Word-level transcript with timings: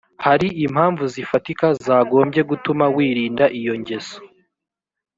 hari 0.25 0.47
impamvu 0.65 1.03
zifatika 1.13 1.67
zagombye 1.85 2.41
gutuma 2.49 2.85
wirinda 2.95 3.45
iyo 3.59 3.73
ngeso 3.81 4.17